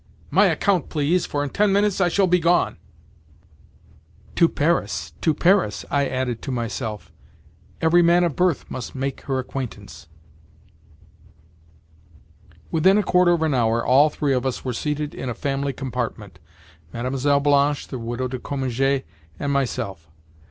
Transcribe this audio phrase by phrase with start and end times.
[0.31, 2.77] "My account, please, for in ten minutes I shall be gone."
[4.35, 7.11] "To Paris, to Paris!" I added to myself.
[7.81, 10.07] "Every man of birth must make her acquaintance."
[12.71, 15.71] Within a quarter of an hour all three of us were seated in a family
[15.71, 17.39] compartment—Mlle.
[17.39, 19.03] Blanche, the Widow de Cominges,
[19.39, 20.09] and myself.